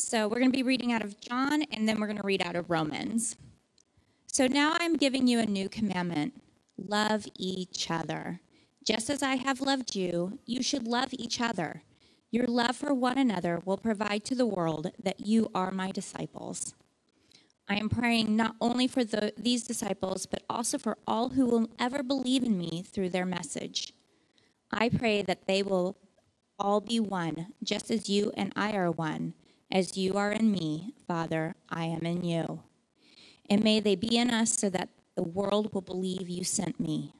[0.00, 2.42] So we're going to be reading out of John and then we're going to read
[2.42, 3.36] out of Romans.
[4.26, 6.40] So now I'm giving you a new commandment
[6.78, 8.40] love each other.
[8.86, 11.82] Just as I have loved you, you should love each other.
[12.30, 16.74] Your love for one another will provide to the world that you are my disciples.
[17.68, 21.68] I am praying not only for the, these disciples, but also for all who will
[21.78, 23.92] ever believe in me through their message.
[24.72, 25.98] I pray that they will
[26.58, 29.34] all be one, just as you and I are one.
[29.72, 32.62] As you are in me, Father, I am in you.
[33.48, 37.14] And may they be in us so that the world will believe you sent me.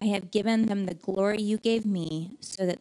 [0.00, 2.80] I have given them the glory you gave me so that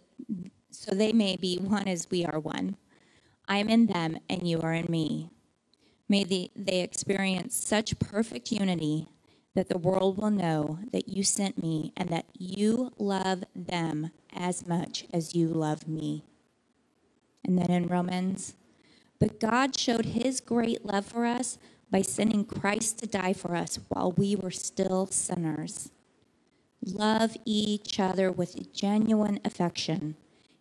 [0.71, 2.75] so they may be one as we are one.
[3.47, 5.29] I am in them and you are in me.
[6.09, 9.07] May they, they experience such perfect unity
[9.55, 14.67] that the world will know that you sent me and that you love them as
[14.67, 16.25] much as you love me.
[17.45, 18.55] And then in Romans,
[19.23, 21.57] but God showed his great love for us
[21.89, 25.91] by sending Christ to die for us while we were still sinners.
[26.85, 30.17] Love each other with genuine affection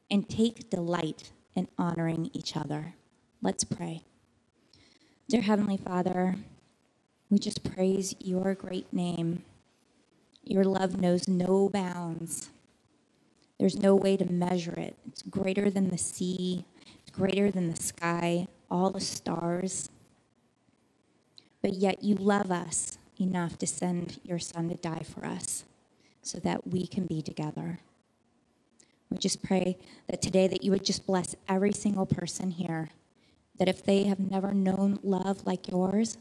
[0.09, 2.95] and take delight in honoring each other.
[3.43, 4.05] Let's pray.
[5.29, 6.37] Dear Heavenly Father,
[7.31, 9.43] we just praise your great name.
[10.45, 12.51] Your love knows no bounds.
[13.59, 14.97] There's no way to measure it.
[15.09, 16.65] It's greater than the sea,
[17.13, 19.91] greater than the sky, all the stars.
[21.61, 25.65] But yet you love us enough to send your son to die for us
[26.23, 27.81] so that we can be together.
[29.11, 32.91] We just pray that today that you would just bless every single person here.
[33.59, 36.17] That if they have never known love like yours,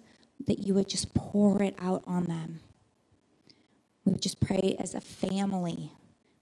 [0.46, 2.60] that you would just pour it out on them.
[4.04, 5.94] We just pray as a family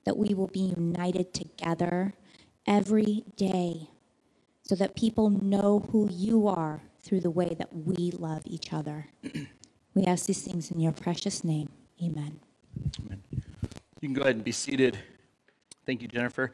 [0.06, 2.14] that we will be united together
[2.66, 3.90] every day
[4.70, 9.08] so that people know who you are through the way that we love each other.
[9.96, 11.70] we ask these things in your precious name.
[12.04, 12.40] Amen.
[13.00, 13.24] Amen.
[13.32, 15.00] You can go ahead and be seated.
[15.88, 16.54] Thank you, Jennifer.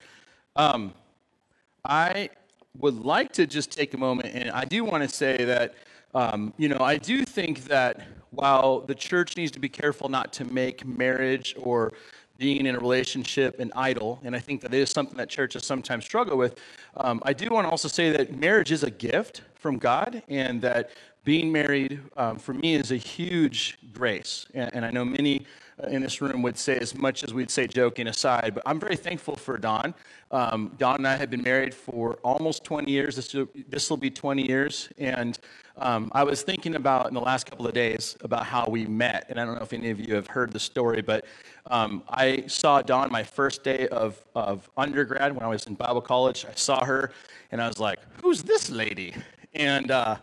[0.56, 0.94] Um,
[1.84, 2.30] I
[2.78, 5.74] would like to just take a moment, and I do want to say that,
[6.14, 10.32] um, you know, I do think that while the church needs to be careful not
[10.34, 11.92] to make marriage or
[12.38, 16.06] being in a relationship an idol, and I think that is something that churches sometimes
[16.06, 16.60] struggle with.
[16.98, 20.62] Um, I do want to also say that marriage is a gift from God, and
[20.62, 20.92] that
[21.24, 24.46] being married um, for me is a huge grace.
[24.54, 25.46] And, and I know many
[25.90, 28.96] in this room would say as much as we'd say joking aside, but I'm very
[28.96, 29.94] thankful for Dawn.
[30.32, 33.16] Um, Dawn and I have been married for almost 20 years.
[33.16, 34.90] This will, be 20 years.
[34.98, 35.38] And
[35.78, 39.26] um, I was thinking about in the last couple of days about how we met.
[39.30, 41.26] And I don't know if any of you have heard the story, but
[41.68, 46.02] um, I saw Dawn my first day of, of undergrad when I was in Bible
[46.02, 46.46] college.
[46.50, 47.12] I saw her
[47.52, 49.14] and I was like, who's this lady?
[49.54, 50.18] And uh,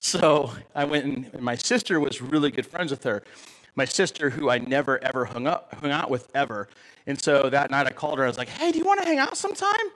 [0.00, 3.22] so I went and my sister was really good friends with her
[3.78, 6.68] my sister, who I never ever hung up hung out with ever.
[7.06, 8.24] And so that night I called her.
[8.24, 9.86] I was like, "Hey, do you want to hang out sometime?"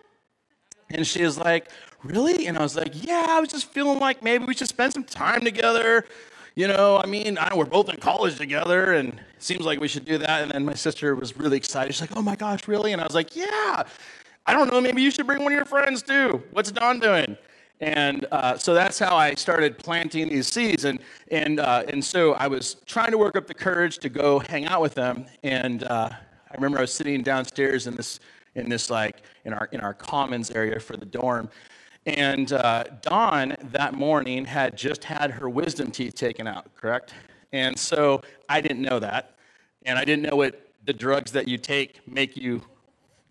[0.89, 1.69] And she was like,
[2.03, 4.95] "Really?" And I was like, "Yeah, I was just feeling like maybe we should spend
[4.95, 6.07] some time together."
[6.55, 9.89] You know, I mean, I, we're both in college together, and it seems like we
[9.89, 10.43] should do that.
[10.43, 11.93] And then my sister was really excited.
[11.93, 13.83] She's like, "Oh my gosh, really?" And I was like, "Yeah."
[14.47, 14.81] I don't know.
[14.81, 16.43] Maybe you should bring one of your friends too.
[16.51, 17.37] What's Dawn doing?
[17.83, 20.85] And uh, so that's how I started planting these seeds.
[20.85, 21.01] And,
[21.33, 24.67] and, uh, and so I was trying to work up the courage to go hang
[24.67, 25.27] out with them.
[25.43, 28.21] And uh, I remember I was sitting downstairs in this,
[28.55, 31.51] in this like, in our, in our commons area for the dorm.
[32.07, 37.15] And uh, Dawn that morning had just had her wisdom teeth taken out, correct?
[37.53, 39.35] And so I didn't know that.
[39.87, 42.63] And I didn't know what the drugs that you take make you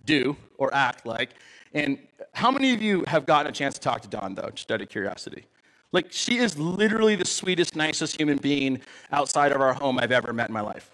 [0.04, 1.30] do or act like.
[1.74, 1.98] And
[2.34, 4.82] how many of you have gotten a chance to talk to Dawn, though, just out
[4.82, 5.46] of curiosity?
[5.92, 10.32] Like, she is literally the sweetest, nicest human being outside of our home I've ever
[10.32, 10.92] met in my life.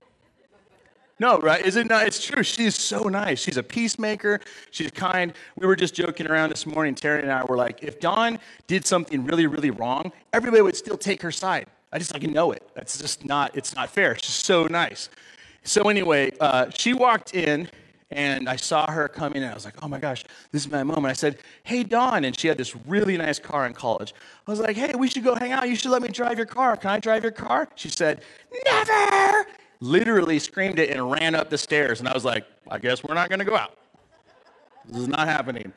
[1.19, 1.65] No, right?
[1.65, 2.05] Is it not?
[2.05, 2.43] It's true.
[2.43, 3.39] She is so nice.
[3.39, 4.39] She's a peacemaker.
[4.69, 5.33] She's kind.
[5.55, 6.93] We were just joking around this morning.
[6.93, 10.97] Terry and I were like, if Dawn did something really, really wrong, everybody would still
[10.97, 11.65] take her side.
[11.91, 12.69] I just like know it.
[12.75, 13.55] That's just not.
[13.55, 14.15] It's not fair.
[14.15, 15.09] She's so nice.
[15.63, 17.67] So anyway, uh, she walked in
[18.09, 20.83] and I saw her coming, and I was like, oh my gosh, this is my
[20.83, 21.07] moment.
[21.07, 22.23] I said, hey, Dawn.
[22.23, 24.13] And she had this really nice car in college.
[24.47, 25.67] I was like, hey, we should go hang out.
[25.67, 26.77] You should let me drive your car.
[26.77, 27.67] Can I drive your car?
[27.75, 28.21] She said,
[28.65, 29.45] never.
[29.81, 31.99] Literally screamed it and ran up the stairs.
[31.99, 33.77] And I was like, I guess we're not going to go out.
[34.85, 35.73] This is not happening.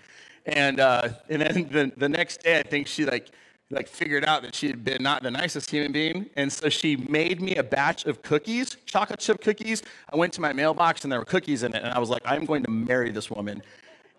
[0.47, 3.31] And, uh, and then the, the next day, I think she like
[3.71, 6.97] like figured out that she had been not the nicest human being and so she
[6.97, 9.83] made me a batch of cookies chocolate chip cookies
[10.13, 12.23] i went to my mailbox and there were cookies in it and i was like
[12.25, 13.63] i'm going to marry this woman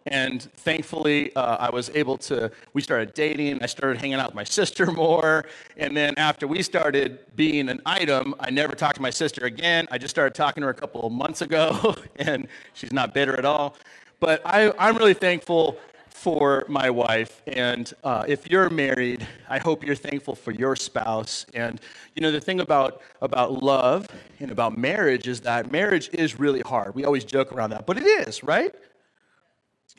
[0.07, 3.61] And thankfully, uh, I was able to, we started dating.
[3.61, 5.45] I started hanging out with my sister more.
[5.77, 9.87] And then after we started being an item, I never talked to my sister again.
[9.91, 13.37] I just started talking to her a couple of months ago, and she's not bitter
[13.37, 13.75] at all.
[14.19, 15.77] But I, I'm really thankful
[16.21, 17.41] for my wife.
[17.47, 21.47] And uh, if you're married, I hope you're thankful for your spouse.
[21.55, 21.81] And
[22.13, 24.07] you know, the thing about about love
[24.39, 26.93] and about marriage is that marriage is really hard.
[26.93, 28.71] We always joke around that, but it is, right?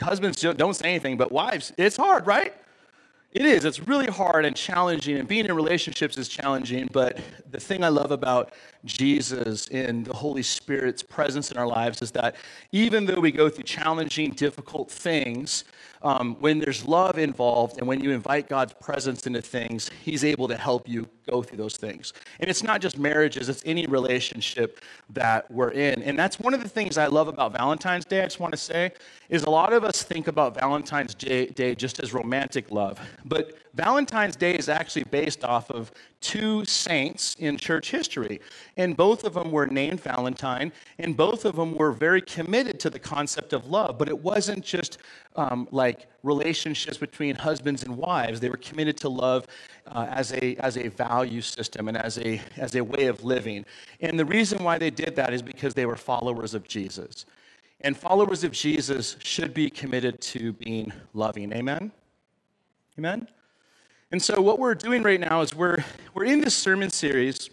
[0.00, 2.54] Husbands don't say anything, but wives, it's hard, right?
[3.32, 3.64] It is.
[3.64, 6.88] It's really hard and challenging, and being in relationships is challenging.
[6.92, 7.18] But
[7.50, 8.52] the thing I love about
[8.84, 12.36] Jesus and the Holy Spirit's presence in our lives is that
[12.72, 15.64] even though we go through challenging, difficult things,
[16.02, 20.48] um, when there's love involved and when you invite God's presence into things, He's able
[20.48, 22.12] to help you go through those things.
[22.40, 26.02] And it's not just marriages, it's any relationship that we're in.
[26.02, 28.58] And that's one of the things I love about Valentine's Day, I just want to
[28.58, 28.92] say,
[29.28, 33.00] is a lot of us think about Valentine's Day just as romantic love.
[33.24, 38.40] But Valentine's Day is actually based off of two saints in church history.
[38.76, 42.90] And both of them were named Valentine, and both of them were very committed to
[42.90, 43.98] the concept of love.
[43.98, 44.98] But it wasn't just
[45.36, 49.46] um, like relationships between husbands and wives, they were committed to love
[49.86, 53.64] uh, as, a, as a value system and as a, as a way of living.
[54.00, 57.26] And the reason why they did that is because they were followers of Jesus.
[57.80, 61.52] And followers of Jesus should be committed to being loving.
[61.52, 61.90] Amen?
[62.98, 63.26] Amen?
[64.12, 65.82] And so, what we're doing right now is we're,
[66.14, 67.48] we're in this sermon series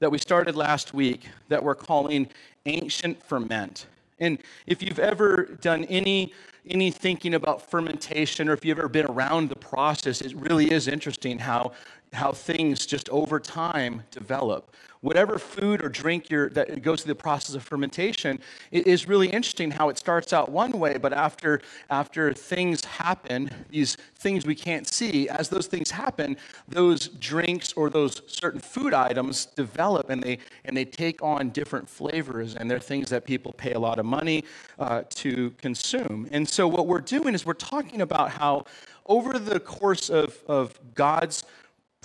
[0.00, 2.28] that we started last week that we're calling
[2.66, 3.86] Ancient Ferment.
[4.18, 6.32] And if you've ever done any,
[6.68, 10.88] any thinking about fermentation or if you've ever been around the process, it really is
[10.88, 11.72] interesting how,
[12.14, 14.74] how things just over time develop.
[15.00, 18.40] Whatever food or drink that goes through the process of fermentation
[18.70, 23.50] it is really interesting how it starts out one way but after after things happen
[23.68, 26.38] these things we can't see as those things happen
[26.68, 31.86] those drinks or those certain food items develop and they and they take on different
[31.86, 34.44] flavors and they're things that people pay a lot of money
[34.78, 36.28] uh, to consume.
[36.30, 38.64] And so what we're doing is we're talking about how
[39.06, 41.44] over the course of, of god's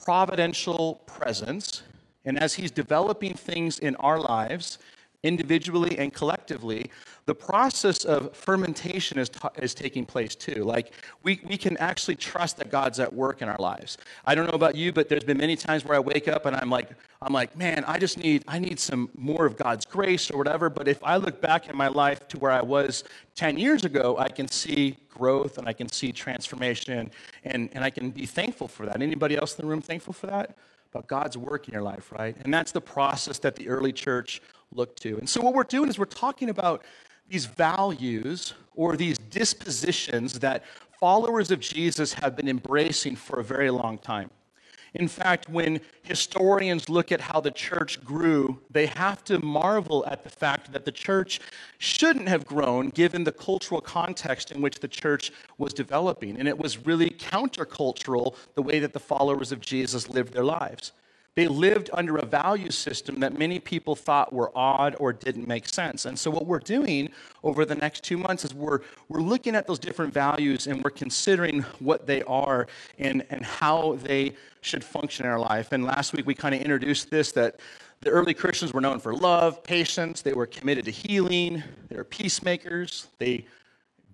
[0.04, 1.84] providential presence
[2.26, 4.78] and as He's developing things in our lives,
[5.24, 6.90] individually and collectively,
[7.26, 9.30] the process of fermentation is,
[9.62, 10.64] is taking place too.
[10.64, 10.94] Like,
[11.24, 13.98] we, we can actually trust that God's at work in our lives.
[14.26, 16.56] I don't know about you, but there's been many times where I wake up and
[16.56, 16.90] I'm like,
[17.22, 20.70] I'm like, man, I just need, I need some more of God's grace or whatever.
[20.70, 23.04] But if I look back in my life to where I was
[23.36, 27.12] 10 years ago, I can see growth and I can see transformation
[27.44, 29.02] and, and I can be thankful for that.
[29.02, 30.56] Anybody else in the room thankful for that?
[30.92, 32.36] about God's work in your life, right?
[32.42, 34.42] And that's the process that the early church
[34.74, 35.18] looked to.
[35.18, 36.84] And so, what we're doing is we're talking about
[37.30, 40.64] these values or these dispositions that
[41.00, 44.30] followers of Jesus have been embracing for a very long time.
[44.96, 50.24] In fact, when historians look at how the church grew, they have to marvel at
[50.24, 51.40] the fact that the church
[51.78, 56.40] shouldn't have grown given the cultural context in which the church was developing.
[56.40, 60.92] And it was really countercultural the way that the followers of Jesus lived their lives.
[61.36, 65.68] They lived under a value system that many people thought were odd or didn't make
[65.68, 66.06] sense.
[66.06, 67.10] And so, what we're doing
[67.44, 70.90] over the next two months is we're, we're looking at those different values and we're
[70.90, 72.68] considering what they are
[72.98, 75.72] and, and how they should function in our life.
[75.72, 77.60] And last week, we kind of introduced this that
[78.02, 82.06] the early Christians were known for love, patience, they were committed to healing, they were
[82.06, 83.46] peacemakers, they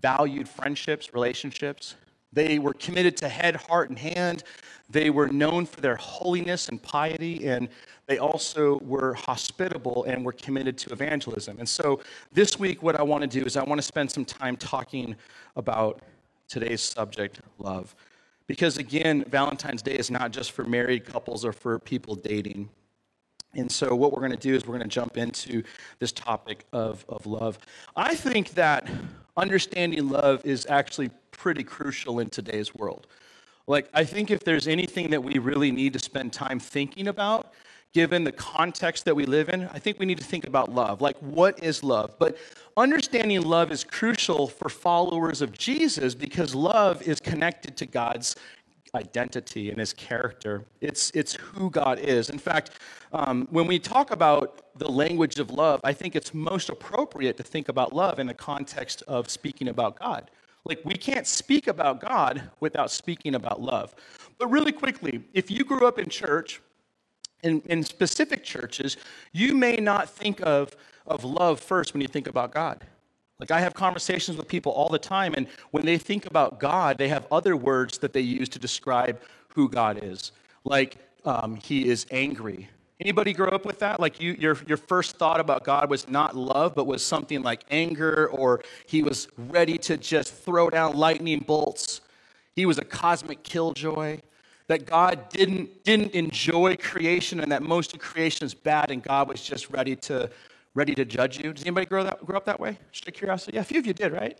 [0.02, 1.96] valued friendships, relationships.
[2.36, 4.44] They were committed to head, heart, and hand.
[4.90, 7.70] They were known for their holiness and piety, and
[8.08, 11.58] they also were hospitable and were committed to evangelism.
[11.58, 12.02] And so
[12.34, 15.16] this week, what I want to do is I want to spend some time talking
[15.56, 16.02] about
[16.48, 17.96] today's subject, love.
[18.48, 22.70] Because again, Valentine's Day is not just for married couples or for people dating.
[23.56, 25.64] And so, what we're going to do is we're going to jump into
[26.00, 27.58] this topic of, of love.
[27.96, 28.88] I think that
[29.38, 33.08] understanding love is actually pretty crucial in today's world.
[33.68, 37.54] Like, I think if there's anything that we really need to spend time thinking about,
[37.94, 41.02] given the context that we live in, I think we need to think about love.
[41.02, 42.16] Like, what is love?
[42.20, 42.38] But
[42.78, 48.36] understanding love is crucial for followers of Jesus because love is connected to God's
[48.94, 50.66] identity and his character.
[50.82, 52.30] It's, it's who God is.
[52.30, 52.72] In fact,
[53.14, 57.44] um, when we talk about the language of love, I think it's most appropriate to
[57.44, 60.30] think about love in the context of speaking about God.
[60.66, 63.96] Like, we can't speak about God without speaking about love.
[64.38, 66.62] But really quickly, if you grew up in church,
[67.44, 68.98] in, in specific churches,
[69.32, 72.84] you may not think of, of love first when you think about God.
[73.40, 76.98] Like I have conversations with people all the time, and when they think about God,
[76.98, 79.20] they have other words that they use to describe
[79.50, 80.32] who God is.
[80.64, 82.70] Like um, He is angry.
[83.02, 84.00] Anybody grow up with that?
[84.00, 87.66] Like you, your your first thought about God was not love, but was something like
[87.70, 92.02] anger, or He was ready to just throw down lightning bolts.
[92.56, 94.20] He was a cosmic killjoy.
[94.68, 99.28] That God didn't didn't enjoy creation, and that most of creation is bad, and God
[99.28, 100.30] was just ready to
[100.74, 101.54] ready to judge you.
[101.54, 102.78] Does anybody grow, that, grow up that way?
[102.92, 103.56] Just a curiosity.
[103.56, 104.38] Yeah, a few of you did, right?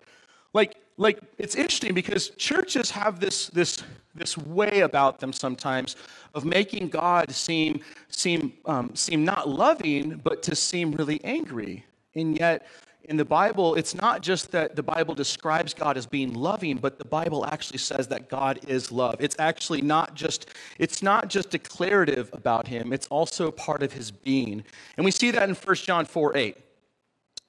[0.56, 3.84] Like, like it's interesting because churches have this, this,
[4.16, 5.98] this way about them sometimes
[6.34, 11.86] of making God seem, seem, um, seem not loving, but to seem really angry.
[12.16, 12.66] And yet,
[13.04, 16.98] in the Bible, it's not just that the Bible describes God as being loving, but
[17.00, 19.18] the Bible actually says that God is love.
[19.20, 24.10] It's actually not just it's not just declarative about him, it's also part of his
[24.10, 24.64] being.
[24.96, 26.58] And we see that in 1 John 4 8,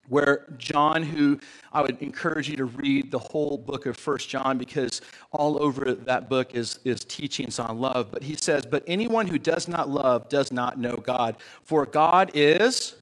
[0.09, 1.39] where John, who
[1.73, 5.01] I would encourage you to read the whole book of First John because
[5.33, 8.11] all over that book is, is teachings on love.
[8.11, 12.31] But he says, But anyone who does not love does not know God, for God
[12.35, 12.95] is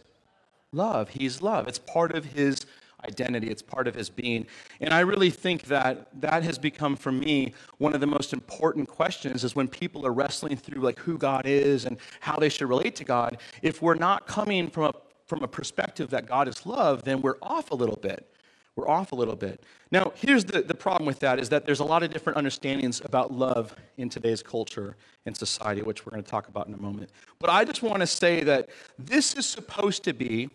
[0.73, 1.09] love.
[1.11, 1.69] He's love.
[1.69, 2.67] It's part of his
[3.05, 4.47] identity, it's part of his being.
[4.81, 8.89] And I really think that that has become for me one of the most important
[8.89, 12.69] questions is when people are wrestling through like who God is and how they should
[12.69, 13.39] relate to God.
[13.63, 14.95] If we're not coming from a
[15.35, 18.29] from a perspective that God is love, then we're off a little bit
[18.76, 19.62] we're off a little bit.
[19.93, 23.00] Now, here's the, the problem with that is that there's a lot of different understandings
[23.05, 26.79] about love in today's culture and society, which we're going to talk about in a
[26.79, 27.11] moment.
[27.38, 30.50] But I just want to say that this is supposed to be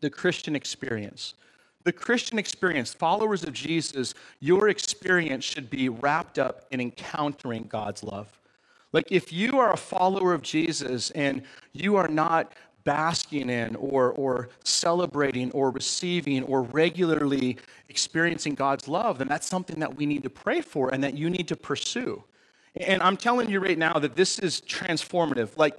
[0.00, 1.34] the Christian experience.
[1.82, 8.04] The Christian experience, followers of Jesus, your experience should be wrapped up in encountering God's
[8.04, 8.38] love.
[8.92, 12.52] Like if you are a follower of Jesus and you are not
[12.86, 17.58] basking in or, or celebrating or receiving or regularly
[17.90, 21.28] experiencing God's love, then that's something that we need to pray for and that you
[21.28, 22.24] need to pursue.
[22.76, 25.58] And I'm telling you right now that this is transformative.
[25.58, 25.76] Like,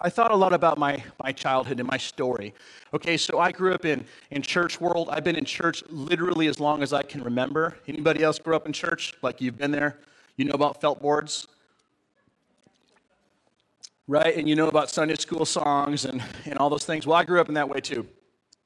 [0.00, 2.52] I thought a lot about my, my childhood and my story.
[2.92, 5.08] Okay, so I grew up in, in church world.
[5.10, 7.76] I've been in church literally as long as I can remember.
[7.86, 9.14] Anybody else grew up in church?
[9.22, 9.98] Like you've been there?
[10.36, 11.46] You know about felt boards?
[14.08, 14.34] Right?
[14.34, 17.06] And you know about Sunday school songs and, and all those things.
[17.06, 18.08] Well, I grew up in that way too.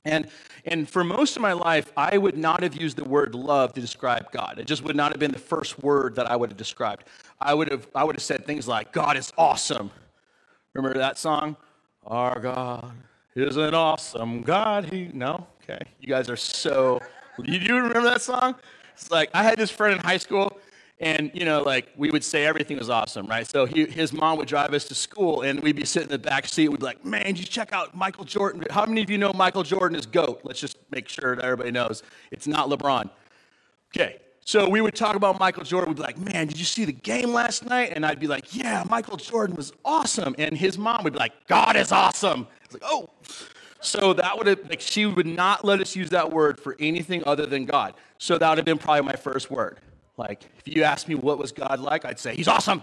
[0.04, 0.28] And,
[0.64, 3.80] and for most of my life, I would not have used the word love to
[3.80, 4.58] describe God.
[4.58, 7.04] It just would not have been the first word that I would have described.
[7.40, 9.90] I would have, I would have said things like, God is awesome.
[10.74, 11.56] Remember that song?
[12.06, 12.92] Our God
[13.36, 14.86] is an awesome God.
[14.86, 15.46] He, no?
[15.62, 15.80] Okay.
[16.00, 17.00] You guys are so,
[17.42, 18.56] you do remember that song?
[18.94, 20.58] It's like, I had this friend in high school
[21.02, 23.44] and, you know, like we would say everything was awesome, right?
[23.46, 26.18] So he, his mom would drive us to school and we'd be sitting in the
[26.18, 26.68] back seat.
[26.68, 28.62] We'd be like, man, did you check out Michael Jordan.
[28.70, 30.42] How many of you know Michael Jordan is GOAT?
[30.44, 33.10] Let's just make sure that everybody knows it's not LeBron.
[33.94, 34.18] Okay.
[34.44, 35.90] So we would talk about Michael Jordan.
[35.90, 37.92] We'd be like, man, did you see the game last night?
[37.94, 40.36] And I'd be like, yeah, Michael Jordan was awesome.
[40.38, 42.46] And his mom would be like, God is awesome.
[42.46, 43.10] I was like, oh.
[43.80, 47.24] So that would have, like, she would not let us use that word for anything
[47.26, 47.94] other than God.
[48.18, 49.78] So that would have been probably my first word.
[50.16, 52.82] Like, if you asked me what was God like, I'd say, He's awesome.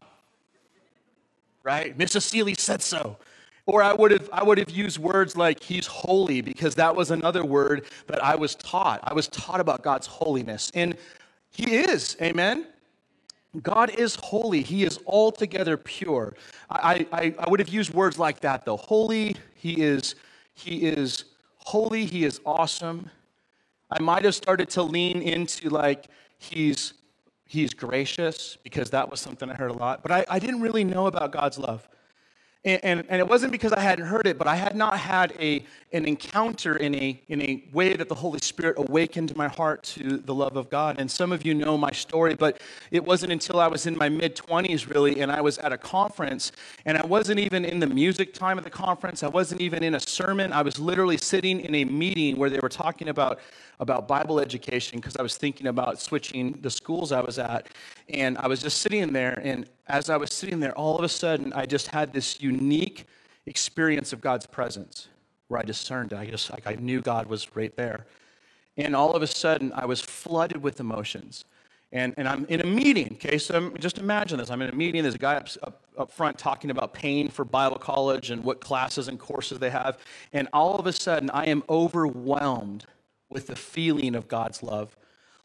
[1.63, 1.97] Right?
[1.97, 2.23] Mrs.
[2.23, 3.17] Seeley said so.
[3.65, 7.11] Or I would have I would have used words like he's holy because that was
[7.11, 8.99] another word that I was taught.
[9.03, 10.71] I was taught about God's holiness.
[10.73, 10.97] And
[11.51, 12.65] he is, amen.
[13.61, 14.63] God is holy.
[14.63, 16.35] He is altogether pure.
[16.69, 18.77] I, I, I would have used words like that though.
[18.77, 20.15] Holy, he is,
[20.53, 21.25] he is
[21.57, 23.09] holy, he is awesome.
[23.91, 26.07] I might have started to lean into like
[26.37, 26.93] he's
[27.49, 30.03] He's gracious, because that was something I heard a lot.
[30.03, 31.89] But I, I didn't really know about God's love.
[32.65, 35.33] And, and, and, it wasn't because I hadn't heard it, but I had not had
[35.39, 35.63] a,
[35.93, 40.17] an encounter in a, in a way that the Holy Spirit awakened my heart to
[40.17, 40.99] the love of God.
[40.99, 42.59] And some of you know my story, but
[42.91, 45.77] it wasn't until I was in my mid 20s, really, and I was at a
[45.77, 46.51] conference,
[46.83, 49.23] and I wasn't even in the music time of the conference.
[49.23, 50.51] I wasn't even in a sermon.
[50.51, 53.39] I was literally sitting in a meeting where they were talking about
[53.79, 57.67] about Bible education because I was thinking about switching the schools I was at.
[58.09, 61.09] And I was just sitting there, and as I was sitting there, all of a
[61.09, 63.05] sudden, I just had this unique
[63.45, 65.07] experience of God's presence
[65.47, 66.17] where I discerned it.
[66.17, 68.05] I just, like, I knew God was right there.
[68.77, 71.45] And all of a sudden, I was flooded with emotions.
[71.91, 73.39] And, and I'm in a meeting, okay?
[73.39, 74.51] So just imagine this.
[74.51, 75.01] I'm in a meeting.
[75.01, 78.61] There's a guy up, up, up, front talking about paying for Bible college and what
[78.61, 79.97] classes and courses they have.
[80.31, 82.85] And all of a sudden, I am overwhelmed
[83.29, 84.95] with the feeling of God's love.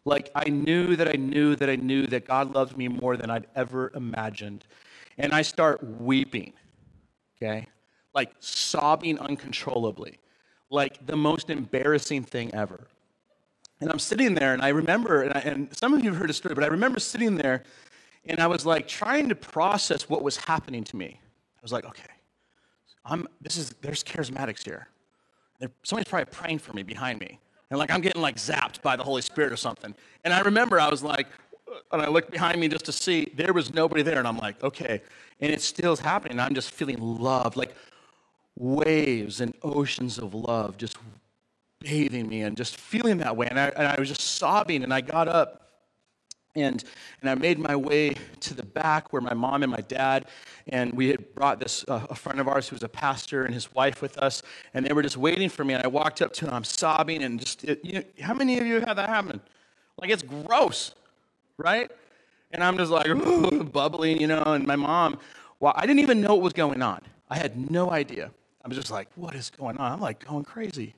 [0.04, 3.30] Like I knew that I knew that I knew that God loved me more than
[3.30, 4.66] I'd ever imagined.
[5.16, 6.52] And I start weeping,
[7.36, 7.66] okay?
[8.14, 10.18] Like sobbing uncontrollably,
[10.70, 12.86] like the most embarrassing thing ever.
[13.80, 16.30] And I'm sitting there, and I remember, and, I, and some of you have heard
[16.30, 17.64] a story, but I remember sitting there,
[18.24, 21.20] and I was like trying to process what was happening to me.
[21.20, 22.04] I was like, okay,
[23.04, 24.88] I'm, this is, there's charismatics here.
[25.82, 27.38] Somebody's probably praying for me behind me.
[27.70, 29.94] And like I'm getting like zapped by the Holy Spirit or something.
[30.24, 31.26] And I remember I was like,
[31.92, 34.18] and I looked behind me just to see there was nobody there.
[34.18, 35.02] And I'm like, okay.
[35.40, 36.40] And it still is happening.
[36.40, 37.74] I'm just feeling love, like
[38.56, 40.96] waves and oceans of love just
[41.80, 43.46] bathing me and just feeling that way.
[43.48, 44.84] And I, and I was just sobbing.
[44.84, 45.64] And I got up
[46.56, 46.84] and,
[47.20, 50.26] and I made my way to the back where my mom and my dad,
[50.68, 53.52] and we had brought this, uh, a friend of ours who was a pastor and
[53.52, 55.74] his wife with us, and they were just waiting for me.
[55.74, 58.58] And I walked up to them, I'm sobbing, and just, it, you know, how many
[58.58, 59.40] of you have that happen?
[60.00, 60.94] Like, it's gross,
[61.58, 61.90] right?
[62.50, 63.06] And I'm just like,
[63.72, 65.18] bubbling, you know, and my mom,
[65.60, 67.00] well, I didn't even know what was going on.
[67.28, 68.30] I had no idea.
[68.64, 69.92] I was just like, what is going on?
[69.92, 70.94] I'm like going crazy.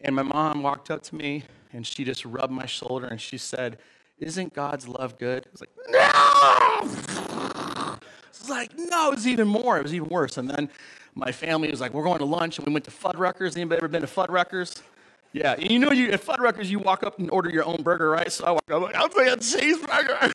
[0.00, 3.38] And my mom walked up to me, and she just rubbed my shoulder, and she
[3.38, 3.78] said,
[4.18, 5.46] isn't God's love good?
[5.52, 7.98] It's like, no!
[8.28, 9.78] It's like, no, it's even more.
[9.78, 10.36] It was even worse.
[10.36, 10.68] And then
[11.14, 13.56] my family was like, we're going to lunch, and we went to Fuddruckers.
[13.56, 14.82] Anybody ever been to Fuddruckers?
[15.34, 18.30] Yeah, you know, you at Fuddruckers, you walk up and order your own burger, right?
[18.30, 20.32] So I walked up, like, I'll take a cheeseburger.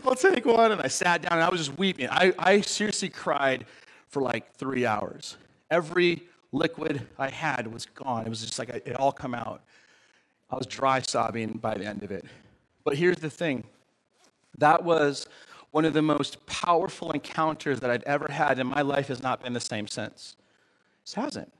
[0.06, 0.70] I'll take one.
[0.70, 2.08] And I sat down, and I was just weeping.
[2.08, 3.66] I, I seriously cried
[4.06, 5.36] for like three hours.
[5.72, 8.24] Every liquid I had was gone.
[8.24, 9.60] It was just like it all come out.
[10.50, 12.24] I was dry sobbing by the end of it.
[12.84, 13.64] But here's the thing
[14.58, 15.26] that was
[15.72, 19.42] one of the most powerful encounters that I'd ever had, and my life has not
[19.42, 20.36] been the same since.
[21.04, 21.52] It hasn't.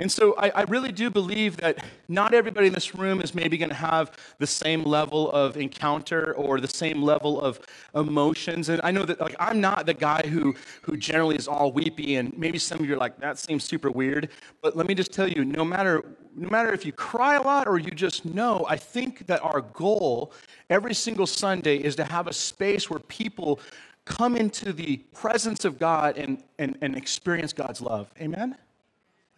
[0.00, 3.58] And so I, I, really do believe that not everybody in this room is maybe
[3.58, 7.58] going to have the same level of encounter or the same level of
[7.96, 8.68] emotions.
[8.68, 12.14] And I know that like I'm not the guy who who generally is all weepy,
[12.14, 14.28] and maybe some of you are like, that seems super weird.
[14.62, 16.04] But let me just tell you, no matter
[16.36, 19.62] no matter if you cry a lot or you just know, I think that our
[19.62, 20.32] goal
[20.70, 23.58] every single Sunday is to have a space where people
[24.04, 28.10] come into the presence of God and, and, and experience God's love.
[28.20, 28.56] Amen?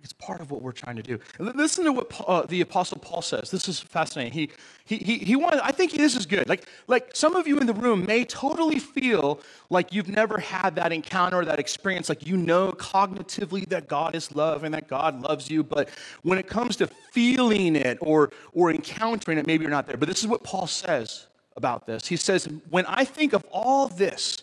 [0.02, 1.18] It's part of what we're trying to do.
[1.38, 3.50] Listen to what Paul, uh, the Apostle Paul says.
[3.50, 4.32] This is fascinating.
[4.32, 4.50] He,
[4.84, 6.48] he, he, he wanted, I think this is good.
[6.48, 10.74] Like, like some of you in the room may totally feel like you've never had
[10.76, 12.08] that encounter or that experience.
[12.08, 15.62] Like you know cognitively that God is love and that God loves you.
[15.62, 15.90] But
[16.22, 19.98] when it comes to feeling it or, or encountering it, maybe you're not there.
[19.98, 22.06] But this is what Paul says about this.
[22.06, 24.42] He says, When I think of all this,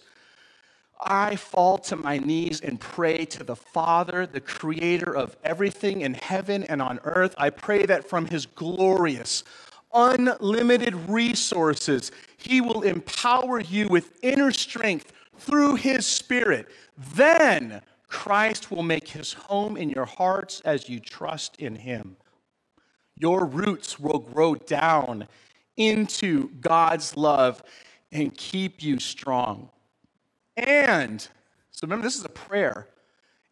[0.99, 6.15] I fall to my knees and pray to the Father, the creator of everything in
[6.15, 7.35] heaven and on earth.
[7.37, 9.43] I pray that from his glorious,
[9.93, 16.67] unlimited resources, he will empower you with inner strength through his Spirit.
[17.15, 22.17] Then Christ will make his home in your hearts as you trust in him.
[23.15, 25.27] Your roots will grow down
[25.75, 27.61] into God's love
[28.11, 29.69] and keep you strong.
[30.57, 31.21] And,
[31.71, 32.87] so remember, this is a prayer.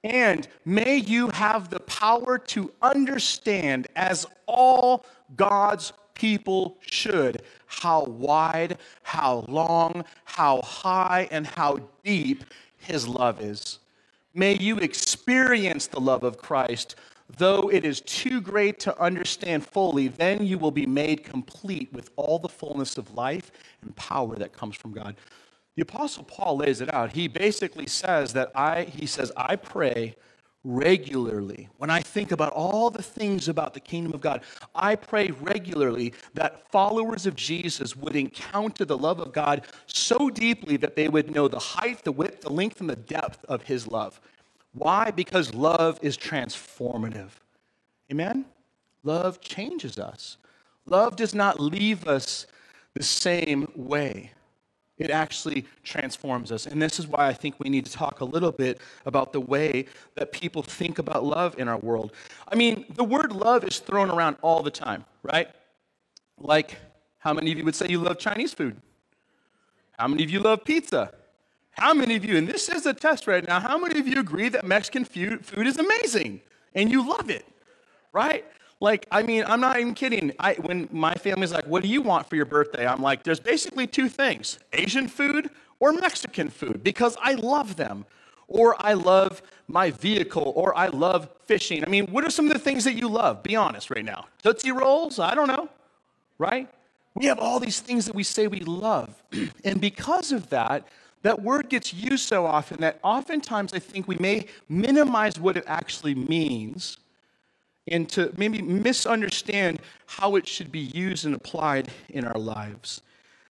[0.03, 8.77] And may you have the power to understand, as all God's people should, how wide,
[9.03, 12.43] how long, how high, and how deep
[12.77, 13.79] His love is.
[14.33, 16.95] May you experience the love of Christ,
[17.37, 22.11] though it is too great to understand fully, then you will be made complete with
[22.15, 25.15] all the fullness of life and power that comes from God.
[25.75, 27.13] The apostle Paul lays it out.
[27.13, 30.15] He basically says that I he says I pray
[30.63, 31.69] regularly.
[31.77, 34.41] When I think about all the things about the kingdom of God,
[34.73, 40.77] I pray regularly that followers of Jesus would encounter the love of God so deeply
[40.77, 43.87] that they would know the height, the width, the length, and the depth of his
[43.87, 44.19] love.
[44.73, 45.11] Why?
[45.11, 47.29] Because love is transformative.
[48.11, 48.45] Amen?
[49.03, 50.37] Love changes us.
[50.87, 52.47] Love does not leave us
[52.95, 54.31] the same way
[54.97, 56.65] it actually transforms us.
[56.65, 59.41] And this is why I think we need to talk a little bit about the
[59.41, 62.13] way that people think about love in our world.
[62.47, 65.49] I mean, the word love is thrown around all the time, right?
[66.37, 66.77] Like,
[67.19, 68.81] how many of you would say you love Chinese food?
[69.97, 71.13] How many of you love pizza?
[71.71, 74.19] How many of you, and this is a test right now, how many of you
[74.19, 76.41] agree that Mexican food is amazing
[76.73, 77.45] and you love it,
[78.13, 78.45] right?
[78.81, 80.33] Like, I mean, I'm not even kidding.
[80.39, 82.85] I, when my family's like, what do you want for your birthday?
[82.85, 88.05] I'm like, there's basically two things Asian food or Mexican food because I love them.
[88.47, 91.83] Or I love my vehicle, or I love fishing.
[91.83, 93.41] I mean, what are some of the things that you love?
[93.41, 94.27] Be honest right now.
[94.43, 95.17] Tootsie Rolls?
[95.17, 95.67] I don't know,
[96.37, 96.69] right?
[97.15, 99.23] We have all these things that we say we love.
[99.63, 100.87] and because of that,
[101.23, 105.63] that word gets used so often that oftentimes I think we may minimize what it
[105.65, 106.97] actually means
[107.87, 113.01] and to maybe misunderstand how it should be used and applied in our lives.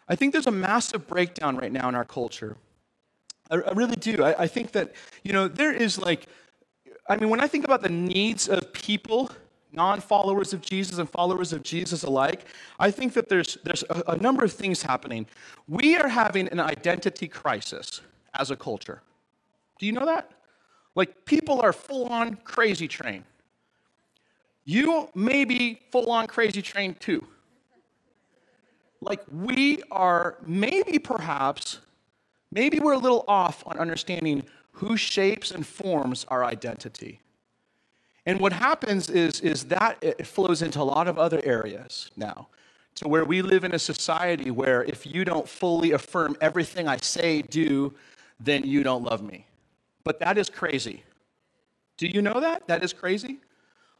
[0.07, 2.57] I think there's a massive breakdown right now in our culture.
[3.49, 4.23] I, I really do.
[4.23, 4.93] I, I think that,
[5.23, 6.27] you know, there is like,
[7.07, 9.31] I mean, when I think about the needs of people,
[9.71, 12.45] non followers of Jesus and followers of Jesus alike,
[12.79, 15.27] I think that there's, there's a, a number of things happening.
[15.67, 18.01] We are having an identity crisis
[18.37, 19.01] as a culture.
[19.79, 20.31] Do you know that?
[20.95, 23.25] Like, people are full on crazy train.
[24.65, 27.25] You may be full on crazy train too.
[28.99, 31.79] Like, we are maybe perhaps,
[32.51, 37.21] maybe we're a little off on understanding who shapes and forms our identity.
[38.25, 42.47] And what happens is, is that it flows into a lot of other areas now,
[42.95, 46.97] to where we live in a society where if you don't fully affirm everything I
[46.97, 47.93] say, do,
[48.39, 49.45] then you don't love me.
[50.03, 51.03] But that is crazy.
[51.97, 52.67] Do you know that?
[52.67, 53.37] That is crazy.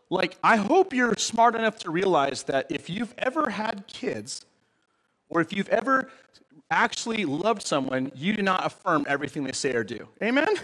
[0.10, 4.46] Like, I hope you're smart enough to realize that if you've ever had kids,
[5.30, 6.10] or if you've ever
[6.70, 10.08] actually loved someone, you do not affirm everything they say or do.
[10.22, 10.56] Amen?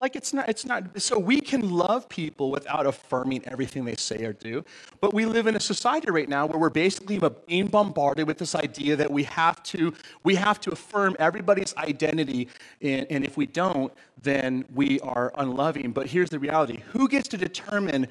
[0.00, 4.22] Like it's not, it's not, so we can love people without affirming everything they say
[4.24, 4.62] or do.
[5.00, 8.54] But we live in a society right now where we're basically being bombarded with this
[8.54, 12.48] idea that we have to, we have to affirm everybody's identity.
[12.82, 15.92] And, and if we don't, then we are unloving.
[15.92, 18.08] But here's the reality who gets to determine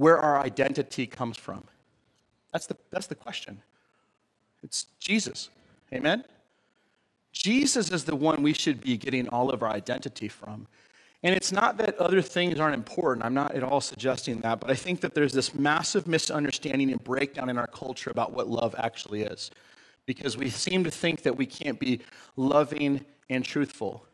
[0.00, 1.62] where our identity comes from?
[2.54, 3.60] That's the, that's the question.
[4.62, 5.50] It's Jesus.
[5.92, 6.24] Amen?
[7.32, 10.66] Jesus is the one we should be getting all of our identity from.
[11.22, 13.26] And it's not that other things aren't important.
[13.26, 14.58] I'm not at all suggesting that.
[14.58, 18.48] But I think that there's this massive misunderstanding and breakdown in our culture about what
[18.48, 19.50] love actually is.
[20.06, 22.00] Because we seem to think that we can't be
[22.36, 24.06] loving and truthful,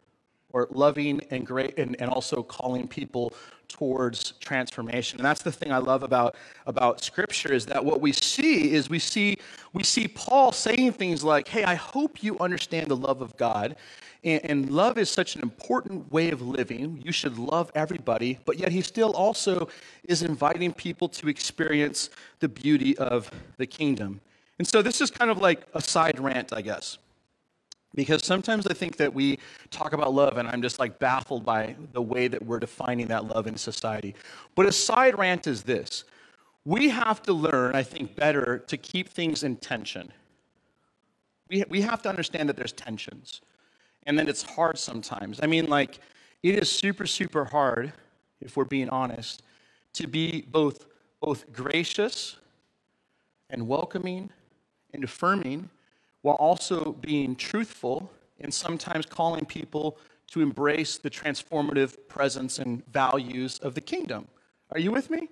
[0.57, 3.35] or loving and great, and, and also calling people
[3.69, 5.19] towards transformation.
[5.19, 6.35] And that's the thing I love about,
[6.67, 9.37] about Scripture is that what we see is we see,
[9.75, 13.77] we see Paul saying things like, hey, I hope you understand the love of God
[14.25, 17.03] and, and love is such an important way of living.
[17.05, 19.69] You should love everybody, but yet he still also
[20.05, 22.09] is inviting people to experience
[22.41, 24.23] the beauty of the kingdom.
[24.59, 26.97] And so this is kind of like a side rant, I guess.
[27.97, 29.39] Because sometimes I think that we
[29.71, 33.25] talk about love, and I'm just like baffled by the way that we're defining that
[33.25, 34.15] love in society.
[34.55, 36.05] But a side rant is this
[36.65, 40.13] we have to learn, I think, better to keep things in tension.
[41.49, 43.41] We, we have to understand that there's tensions
[44.07, 45.41] and then it's hard sometimes.
[45.43, 45.99] I mean, like,
[46.43, 47.93] it is super, super hard,
[48.41, 49.43] if we're being honest,
[49.95, 50.87] to be both,
[51.21, 52.37] both gracious
[53.51, 54.31] and welcoming
[54.95, 55.71] and affirming
[56.27, 58.11] while also being truthful
[58.41, 64.27] and sometimes calling people to embrace the transformative presence and values of the kingdom.
[64.73, 65.29] Are you with me?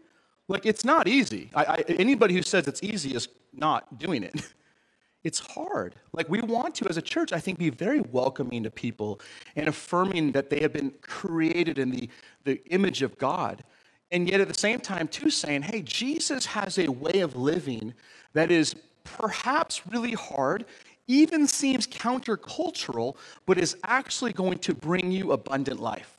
[0.47, 1.51] Like, it's not easy.
[1.53, 4.41] I, I, anybody who says it's easy is not doing it.
[5.25, 5.97] it's hard.
[6.13, 9.21] Like we want to, as a church, I think, be very welcoming to people
[9.57, 12.09] and affirming that they have been created in the,
[12.45, 13.65] the image of God.
[14.13, 17.95] And yet at the same time, too, saying, hey, Jesus has a way of living
[18.33, 20.65] that is perhaps really hard,
[21.07, 26.15] even seems countercultural, but is actually going to bring you abundant life.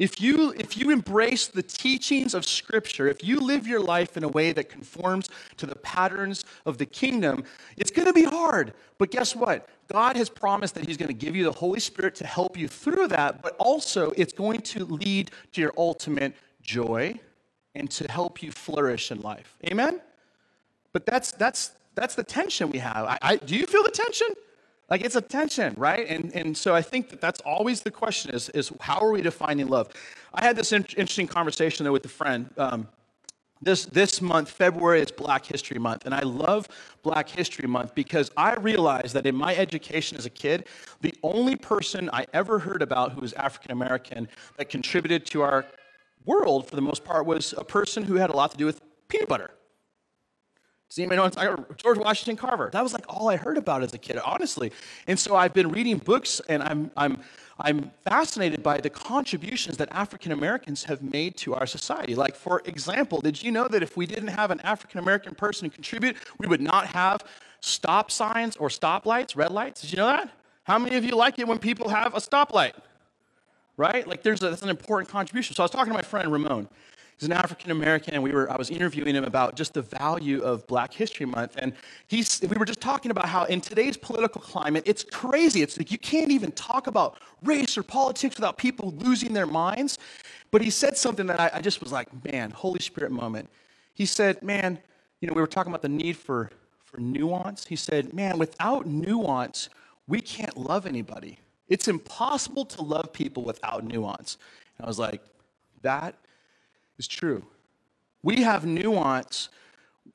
[0.00, 4.24] If you, if you embrace the teachings of Scripture, if you live your life in
[4.24, 7.44] a way that conforms to the patterns of the kingdom,
[7.76, 8.72] it's going to be hard.
[8.96, 9.68] But guess what?
[9.92, 12.66] God has promised that He's going to give you the Holy Spirit to help you
[12.66, 17.20] through that, but also it's going to lead to your ultimate joy
[17.74, 19.54] and to help you flourish in life.
[19.66, 20.00] Amen?
[20.94, 23.04] But that's, that's, that's the tension we have.
[23.06, 24.28] I, I, do you feel the tension?
[24.88, 26.06] Like it's a tension, right?
[26.08, 29.22] And, and so I think that that's always the question is, is how are we
[29.22, 29.88] defining love?
[30.34, 32.50] I had this in- interesting conversation though with a friend.
[32.56, 32.88] Um,
[33.62, 36.06] this, this month, February, is Black History Month.
[36.06, 36.66] And I love
[37.02, 40.66] Black History Month because I realized that in my education as a kid,
[41.02, 45.66] the only person I ever heard about who was African American that contributed to our
[46.24, 48.80] world for the most part was a person who had a lot to do with
[49.08, 49.50] peanut butter.
[50.90, 51.64] Does anybody know?
[51.76, 52.68] George Washington Carver.
[52.72, 54.72] That was like all I heard about as a kid, honestly.
[55.06, 57.18] And so I've been reading books, and I'm I'm
[57.60, 62.16] I'm fascinated by the contributions that African Americans have made to our society.
[62.16, 65.70] Like, for example, did you know that if we didn't have an African American person
[65.70, 67.22] contribute, we would not have
[67.60, 69.82] stop signs or stoplights, red lights?
[69.82, 70.32] Did you know that?
[70.64, 72.72] How many of you like it when people have a stoplight?
[73.76, 74.08] Right?
[74.08, 75.54] Like, there's a, that's an important contribution.
[75.54, 76.68] So I was talking to my friend Ramon.
[77.20, 80.40] He's an African American, and we were, I was interviewing him about just the value
[80.40, 81.56] of Black History Month.
[81.58, 81.74] And
[82.08, 85.60] he's, we were just talking about how in today's political climate, it's crazy.
[85.60, 89.98] It's like you can't even talk about race or politics without people losing their minds.
[90.50, 93.50] But he said something that I, I just was like, man, Holy Spirit moment.
[93.92, 94.78] He said, Man,
[95.20, 96.50] you know, we were talking about the need for,
[96.86, 97.66] for nuance.
[97.66, 99.68] He said, Man, without nuance,
[100.06, 101.38] we can't love anybody.
[101.68, 104.38] It's impossible to love people without nuance.
[104.78, 105.20] And I was like,
[105.82, 106.14] That
[107.00, 107.42] is true.
[108.22, 109.48] We have nuance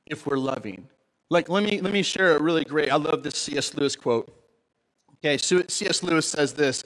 [0.05, 0.87] if we're loving.
[1.31, 3.73] Like, let me, let me share a really great, I love this C.S.
[3.73, 4.31] Lewis quote.
[5.15, 6.03] Okay, C.S.
[6.03, 6.83] Lewis says this.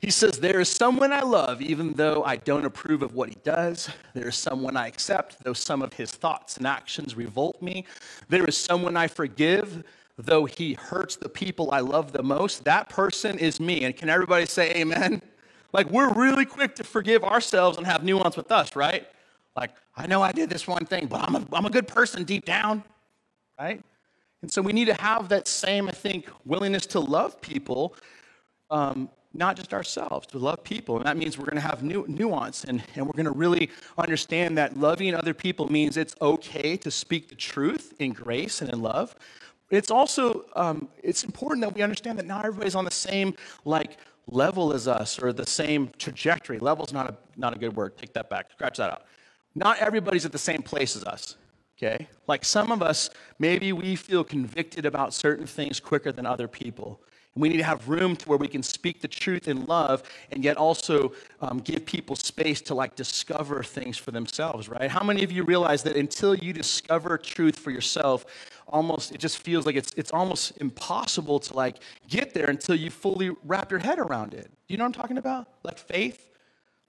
[0.00, 3.36] He says, There is someone I love, even though I don't approve of what he
[3.42, 3.88] does.
[4.12, 7.86] There is someone I accept, though some of his thoughts and actions revolt me.
[8.28, 9.84] There is someone I forgive,
[10.18, 12.64] though he hurts the people I love the most.
[12.64, 13.84] That person is me.
[13.84, 15.22] And can everybody say amen?
[15.72, 19.06] Like, we're really quick to forgive ourselves and have nuance with us, right?
[19.56, 22.24] Like, I know I did this one thing, but I'm a, I'm a good person
[22.24, 22.84] deep down,
[23.58, 23.82] right?
[24.42, 27.94] And so we need to have that same, I think, willingness to love people,
[28.70, 30.96] um, not just ourselves, to love people.
[30.96, 33.70] And that means we're going to have nu- nuance and, and we're going to really
[33.98, 38.70] understand that loving other people means it's okay to speak the truth in grace and
[38.72, 39.14] in love.
[39.70, 43.34] It's also um, it's important that we understand that not everybody's on the same
[43.64, 46.58] like level as us or the same trajectory.
[46.58, 47.96] Level's not a not a good word.
[47.96, 48.50] Take that back.
[48.50, 49.02] Scratch that out.
[49.54, 51.36] Not everybody's at the same place as us
[51.82, 52.08] okay?
[52.26, 57.00] Like some of us, maybe we feel convicted about certain things quicker than other people.
[57.34, 60.02] And we need to have room to where we can speak the truth in love
[60.32, 64.90] and yet also um, give people space to like discover things for themselves, right?
[64.90, 68.26] How many of you realize that until you discover truth for yourself,
[68.66, 71.76] almost it just feels like it's, it's almost impossible to like
[72.08, 74.50] get there until you fully wrap your head around it?
[74.66, 75.46] Do you know what I'm talking about?
[75.62, 76.29] Like faith?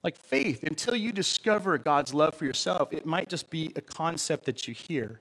[0.03, 4.45] Like faith, until you discover God's love for yourself, it might just be a concept
[4.45, 5.19] that you hear.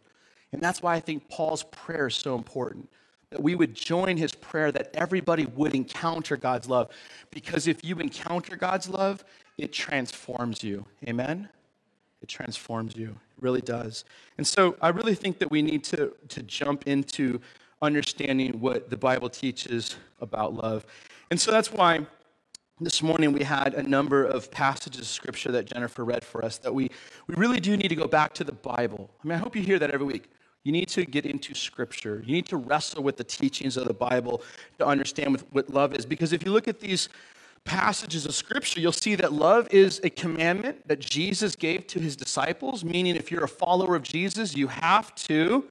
[0.53, 2.89] And that's why I think Paul's prayer is so important.
[3.31, 6.91] That we would join his prayer that everybody would encounter God's love.
[7.31, 9.25] Because if you encounter God's love,
[9.57, 10.85] it transforms you.
[11.07, 11.49] Amen?
[12.23, 13.09] It transforms you.
[13.09, 14.05] It really does.
[14.39, 17.41] And so I really think that we need to, to jump into
[17.83, 20.85] understanding what the Bible teaches about love.
[21.31, 22.07] And so that's why
[22.81, 26.57] this morning we had a number of passages of scripture that Jennifer read for us
[26.59, 26.91] that we,
[27.27, 29.11] we really do need to go back to the Bible.
[29.23, 30.31] I mean, I hope you hear that every week.
[30.65, 32.23] You need to get into scripture.
[32.25, 34.43] You need to wrestle with the teachings of the Bible
[34.79, 36.07] to understand what, love is.
[36.07, 37.11] Because if you look at these
[37.65, 42.17] passages of scripture, you'll see that love is a commandment that Jesus gave to his
[42.17, 45.65] disciples, meaning if you're a follower of Jesus, you have to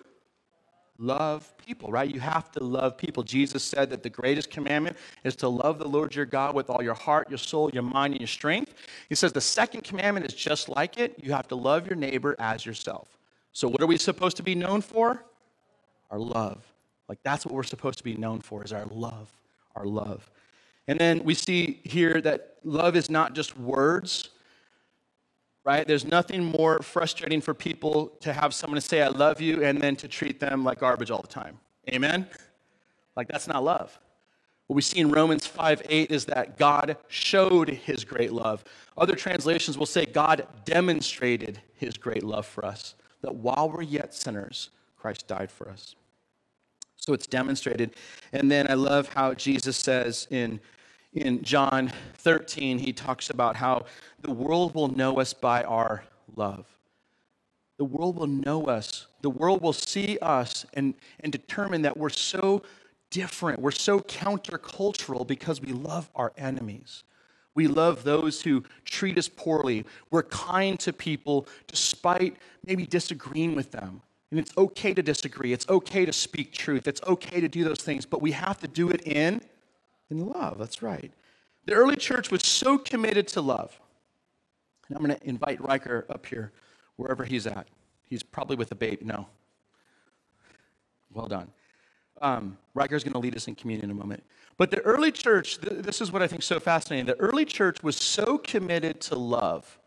[0.99, 2.13] love people, right?
[2.13, 3.23] You have to love people.
[3.23, 6.83] Jesus said that the greatest commandment is to love the Lord your God with all
[6.83, 8.73] your heart, your soul, your mind, and your strength.
[9.07, 11.15] He says the second commandment is just like it.
[11.21, 13.17] You have to love your neighbor as yourself.
[13.53, 15.23] So, what are we supposed to be known for?
[16.11, 16.63] Our love.
[17.07, 19.31] Like, that's what we're supposed to be known for, is our love.
[19.75, 20.29] Our love.
[20.87, 24.29] And then we see here that love is not just words,
[25.69, 25.87] right?
[25.87, 29.79] There's nothing more frustrating for people to have someone to say, I love you, and
[29.79, 31.59] then to treat them like garbage all the time.
[31.93, 32.27] Amen?
[33.15, 33.99] Like, that's not love.
[34.65, 38.63] What we see in Romans 5 8 is that God showed his great love.
[38.97, 44.15] Other translations will say God demonstrated his great love for us, that while we're yet
[44.15, 45.95] sinners, Christ died for us.
[46.95, 47.95] So it's demonstrated.
[48.33, 50.61] And then I love how Jesus says in
[51.13, 53.85] in John 13, he talks about how
[54.21, 56.03] the world will know us by our
[56.35, 56.65] love.
[57.77, 59.07] The world will know us.
[59.21, 62.63] The world will see us and, and determine that we're so
[63.09, 63.61] different.
[63.61, 67.03] We're so countercultural because we love our enemies.
[67.55, 69.85] We love those who treat us poorly.
[70.11, 74.01] We're kind to people despite maybe disagreeing with them.
[74.31, 75.53] And it's okay to disagree.
[75.53, 76.87] It's okay to speak truth.
[76.87, 79.41] It's okay to do those things, but we have to do it in
[80.09, 80.57] in love.
[80.57, 81.11] That's right.
[81.65, 83.79] The early church was so committed to love.
[84.87, 86.51] And I'm going to invite Riker up here,
[86.95, 87.67] wherever he's at.
[88.07, 89.05] He's probably with a baby.
[89.05, 89.27] No.
[91.13, 91.51] Well done.
[92.21, 94.23] Um, Riker's going to lead us in communion in a moment.
[94.57, 97.05] But the early church, th- this is what I think so fascinating.
[97.05, 99.78] The early church was so committed to love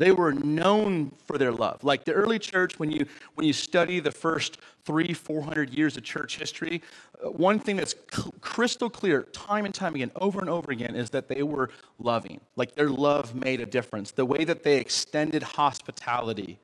[0.00, 1.84] they were known for their love.
[1.84, 6.04] Like the early church, when you, when you study the first three, 400 years of
[6.04, 6.80] church history,
[7.22, 7.94] uh, one thing that's
[8.40, 12.40] crystal clear time and time again, over and over again, is that they were loving.
[12.56, 14.10] Like their love made a difference.
[14.10, 16.58] The way that they extended hospitality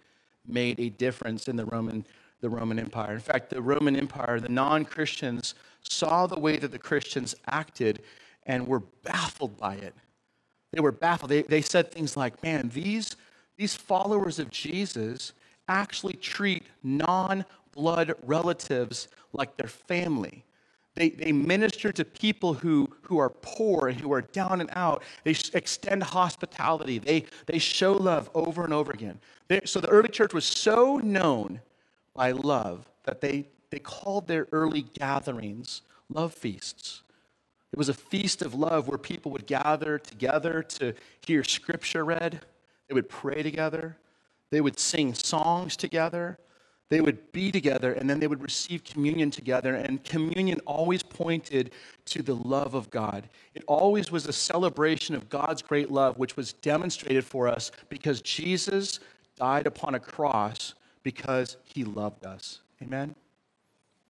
[0.46, 2.06] made a difference in the Roman,
[2.40, 3.12] the Roman Empire.
[3.12, 8.00] In fact, the Roman Empire, the non Christians saw the way that the Christians acted
[8.46, 9.94] and were baffled by it.
[10.72, 11.30] They were baffled.
[11.30, 13.14] They, they said things like, man, these
[13.56, 15.32] these followers of Jesus
[15.68, 20.44] actually treat non blood relatives like their family.
[20.94, 25.02] They, they minister to people who, who are poor and who are down and out.
[25.24, 26.98] They extend hospitality.
[26.98, 29.20] They, they show love over and over again.
[29.48, 31.60] They, so the early church was so known
[32.14, 37.02] by love that they, they called their early gatherings love feasts.
[37.72, 40.94] It was a feast of love where people would gather together to
[41.26, 42.40] hear scripture read.
[42.88, 43.96] They would pray together.
[44.50, 46.38] They would sing songs together.
[46.88, 49.74] They would be together and then they would receive communion together.
[49.74, 51.72] And communion always pointed
[52.06, 53.28] to the love of God.
[53.54, 58.20] It always was a celebration of God's great love, which was demonstrated for us because
[58.20, 59.00] Jesus
[59.36, 62.60] died upon a cross because he loved us.
[62.82, 63.16] Amen?